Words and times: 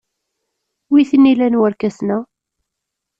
Wi 0.91 1.01
t-nilan 1.09 1.59
warkasen-a? 1.61 2.17